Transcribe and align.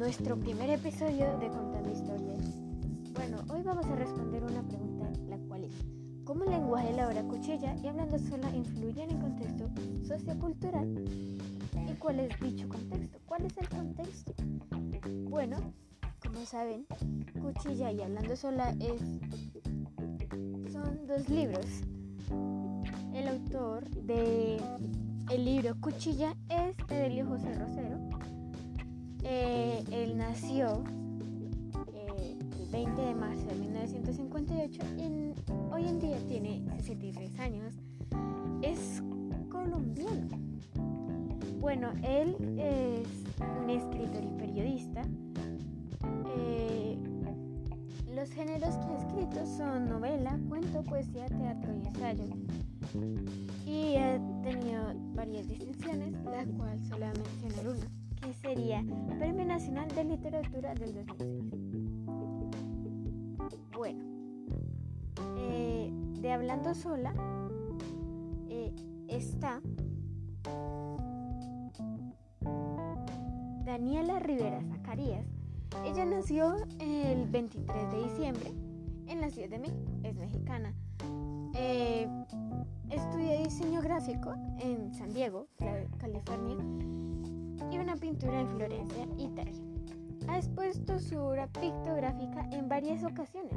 nuestro 0.00 0.34
primer 0.36 0.70
episodio 0.70 1.38
de 1.38 1.48
Contando 1.48 1.90
Historias. 1.90 2.56
Bueno, 3.12 3.44
hoy 3.50 3.60
vamos 3.62 3.84
a 3.84 3.94
responder 3.94 4.42
una 4.42 4.62
pregunta, 4.62 5.10
la 5.28 5.36
cual 5.46 5.64
es, 5.64 5.74
¿cómo 6.24 6.44
el 6.44 6.50
lenguaje 6.50 6.88
de 6.88 6.96
la 6.96 7.06
hora 7.06 7.22
cuchilla 7.22 7.76
y 7.76 7.86
hablando 7.86 8.18
sola 8.18 8.50
influyen 8.56 9.10
en 9.10 9.16
el 9.16 9.22
contexto 9.22 9.70
sociocultural? 10.02 10.88
¿Y 11.86 11.92
cuál 11.98 12.20
es 12.20 12.40
dicho 12.40 12.66
contexto? 12.66 13.18
¿Cuál 13.26 13.44
es 13.44 13.58
el 13.58 13.68
contexto? 13.68 14.32
Bueno, 15.28 15.58
como 16.22 16.46
saben, 16.46 16.86
Cuchilla 17.40 17.92
y 17.92 18.00
Hablando 18.00 18.34
sola 18.36 18.70
es 18.80 19.02
son 20.72 21.06
dos 21.06 21.28
libros. 21.28 21.66
El 23.12 23.28
autor 23.28 23.88
de 23.90 24.56
el 25.30 25.44
libro 25.44 25.76
Cuchilla 25.80 26.34
es 26.48 26.74
Edelio 26.88 27.26
José 27.26 27.52
Rosero 27.54 27.99
él 29.90 30.16
nació 30.16 30.82
eh, 31.94 32.36
el 32.60 32.70
20 32.70 33.02
de 33.02 33.14
marzo 33.14 33.46
de 33.46 33.54
1958 33.54 34.82
y 34.98 35.34
hoy 35.72 35.88
en 35.88 35.98
día 36.00 36.18
tiene 36.28 36.62
63 36.76 37.40
años. 37.40 37.74
Es 38.62 39.02
colombiano. 39.50 40.28
Bueno, 41.60 41.92
él 42.02 42.36
es 42.58 43.06
un 43.62 43.70
escritor 43.70 44.22
y 44.24 44.38
periodista. 44.38 45.02
Eh, 46.36 46.98
los 48.14 48.30
géneros 48.30 48.76
que 48.76 48.92
ha 48.92 48.98
escrito 48.98 49.46
son 49.56 49.88
novela, 49.88 50.38
cuento, 50.48 50.82
poesía, 50.82 51.26
teatro 51.26 51.72
y 51.74 51.86
ensayo. 51.86 52.24
Y 53.66 53.96
ha 53.96 54.18
tenido 54.42 54.92
varias 55.14 55.46
distinciones, 55.48 56.12
la 56.24 56.44
cual 56.56 56.82
solo 56.84 57.06
voy 57.06 57.08
a 57.08 57.12
mencionar 57.12 57.68
una 57.68 58.09
que 58.20 58.32
sería 58.34 58.84
Premio 59.18 59.44
Nacional 59.44 59.88
de 59.88 60.04
Literatura 60.04 60.74
del 60.74 60.94
2006. 60.94 61.60
Bueno, 63.76 64.04
eh, 65.38 65.90
de 66.20 66.32
Hablando 66.32 66.74
Sola 66.74 67.14
eh, 68.48 68.72
está 69.08 69.60
Daniela 73.64 74.18
Rivera 74.18 74.62
Zacarías. 74.62 75.26
Ella 75.84 76.04
nació 76.04 76.56
el 76.78 77.26
23 77.28 77.90
de 77.92 78.02
diciembre 78.02 78.52
en 79.06 79.20
la 79.20 79.30
Ciudad 79.30 79.48
de 79.48 79.58
México, 79.58 79.90
es 80.02 80.14
mexicana. 80.16 80.74
Eh, 81.54 82.08
estudió 82.90 83.38
diseño 83.38 83.80
gráfico 83.80 84.34
en 84.58 84.92
San 84.94 85.12
Diego, 85.14 85.46
California 85.98 86.56
una 87.90 88.00
pintura 88.00 88.40
en 88.40 88.48
Florencia, 88.48 89.04
Italia. 89.18 89.64
Ha 90.28 90.36
expuesto 90.36 91.00
su 91.00 91.18
obra 91.18 91.48
pictográfica 91.48 92.46
en 92.52 92.68
varias 92.68 93.02
ocasiones, 93.02 93.52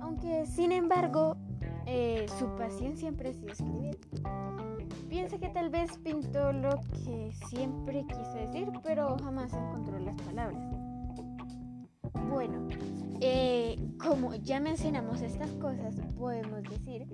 aunque 0.00 0.46
sin 0.46 0.72
embargo 0.72 1.36
eh, 1.84 2.24
su 2.38 2.46
pasión 2.56 2.96
siempre 2.96 3.28
ha 3.28 3.32
sido 3.34 3.52
escribir. 3.52 3.98
Piensa 5.10 5.36
que 5.36 5.50
tal 5.50 5.68
vez 5.68 5.98
pintó 5.98 6.50
lo 6.52 6.80
que 7.04 7.30
siempre 7.50 8.06
quiso 8.06 8.32
decir, 8.32 8.72
pero 8.82 9.18
jamás 9.22 9.52
encontró 9.52 9.98
las 9.98 10.16
palabras. 10.22 10.64
Bueno, 12.30 12.68
eh, 13.20 13.78
como 14.02 14.34
ya 14.34 14.60
mencionamos 14.60 15.20
estas 15.20 15.50
cosas, 15.56 15.94
podemos 16.16 16.62
decir 16.62 17.06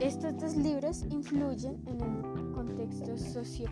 estos 0.00 0.36
dos 0.38 0.56
libros 0.56 1.04
influyen 1.10 1.76
en 1.86 2.00
el 2.00 2.52
contexto 2.52 3.16
socio, 3.16 3.68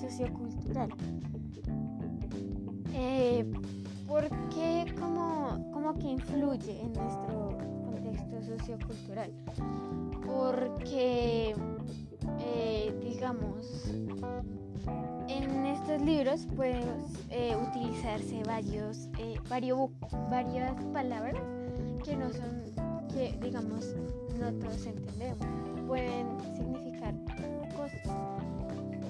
sociocultural. 0.00 0.90
Eh, 2.94 3.50
¿Por 4.06 4.28
qué 4.50 4.94
como, 4.98 5.94
que 5.98 6.08
influye 6.08 6.80
en 6.80 6.92
nuestro 6.92 7.58
contexto 7.84 8.42
sociocultural? 8.42 9.32
Porque, 10.24 11.54
eh, 12.40 13.00
digamos, 13.02 13.86
en 15.28 15.66
estos 15.66 16.00
libros 16.02 16.46
pueden 16.56 16.84
eh, 17.30 17.56
utilizarse 17.56 18.42
varios, 18.44 19.08
varios, 19.48 19.90
varias 20.30 20.84
palabras 20.86 21.42
que 22.04 22.16
no 22.16 22.30
son 22.32 22.62
que 23.14 23.36
digamos 23.40 23.94
no 24.38 24.52
todos 24.54 24.86
entendemos. 24.86 25.46
Pueden 25.86 26.26
significar 26.56 27.14
cosas 27.76 28.08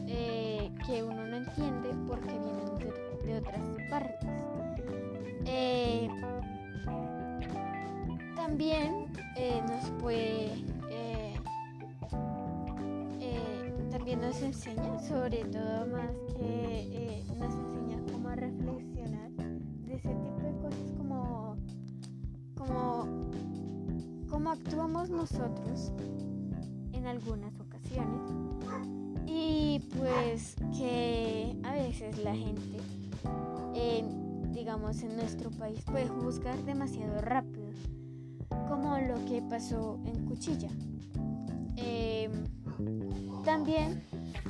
eh, 0.06 0.70
que 0.86 1.02
uno 1.02 1.26
no 1.26 1.36
entiende 1.36 1.90
porque 2.06 2.28
vienen 2.28 3.24
de, 3.24 3.38
otras 3.38 3.60
partes. 3.90 4.28
Eh, 5.46 6.08
también 8.36 9.06
eh, 9.36 9.62
nos 9.68 9.90
puede 10.02 10.50
también 13.90 14.20
nos 14.22 14.42
enseña 14.42 14.98
sobre 15.00 15.44
todo 15.44 15.86
más 15.86 16.10
que 16.36 17.22
nos 17.38 17.54
enseña 17.54 17.71
actuamos 24.52 25.08
nosotros 25.08 25.92
en 26.92 27.06
algunas 27.06 27.58
ocasiones 27.58 28.20
y 29.26 29.80
pues 29.98 30.56
que 30.76 31.56
a 31.62 31.72
veces 31.72 32.18
la 32.18 32.34
gente, 32.34 32.78
digamos 34.50 35.02
en 35.02 35.16
nuestro 35.16 35.50
país, 35.50 35.80
puede 35.84 36.06
juzgar 36.06 36.62
demasiado 36.64 37.20
rápido, 37.22 37.70
como 38.68 38.98
lo 38.98 39.24
que 39.24 39.40
pasó 39.48 39.98
en 40.04 40.26
Cuchilla. 40.26 40.68
Em, 41.76 42.44
también 43.44 44.02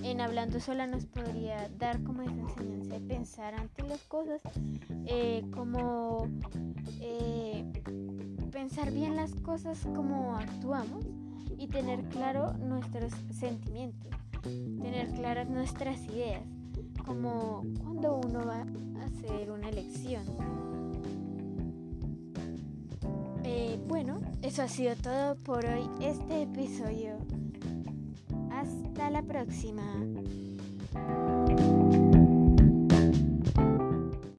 en 0.03 0.21
Hablando 0.21 0.59
Sola 0.59 0.89
nos 0.89 1.07
podría 1.07 1.69
dar 1.79 2.03
como 2.03 2.23
esa 2.23 2.33
enseñanza 2.33 2.95
de 2.95 3.01
pensar 3.01 3.55
ante 3.55 3.85
las 3.85 4.03
cosas, 4.03 4.41
eh, 5.07 5.45
como 5.55 6.27
eh, 7.01 7.73
pensar 8.63 8.93
bien 8.93 9.17
las 9.17 9.35
cosas 9.35 9.77
como 9.93 10.37
actuamos 10.37 11.05
y 11.59 11.67
tener 11.67 12.05
claro 12.05 12.53
nuestros 12.53 13.13
sentimientos, 13.33 14.13
tener 14.41 15.11
claras 15.15 15.51
nuestras 15.51 16.01
ideas, 16.05 16.43
como 17.05 17.65
cuando 17.83 18.21
uno 18.25 18.47
va 18.47 18.59
a 18.59 19.05
hacer 19.05 19.51
una 19.51 19.69
elección. 19.69 20.23
Eh, 23.43 23.81
bueno, 23.89 24.21
eso 24.43 24.63
ha 24.63 24.69
sido 24.69 24.95
todo 24.95 25.35
por 25.35 25.67
hoy, 25.67 25.91
este 26.01 26.43
episodio. 26.43 27.17
Hasta 28.53 29.11
la 29.11 29.23
próxima. 29.23 29.83